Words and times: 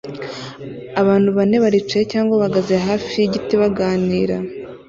Abantu 1.01 1.29
bane 1.37 1.55
baricaye 1.63 2.03
cyangwa 2.13 2.39
bahagaze 2.41 2.75
hafi 2.87 3.11
yigiti 3.19 3.53
baganira 3.61 4.37